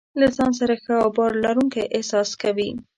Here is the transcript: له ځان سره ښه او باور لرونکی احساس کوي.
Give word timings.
له 0.19 0.27
ځان 0.37 0.51
سره 0.59 0.73
ښه 0.83 0.95
او 1.03 1.09
باور 1.15 1.33
لرونکی 1.43 1.83
احساس 1.95 2.29
کوي. 2.41 2.69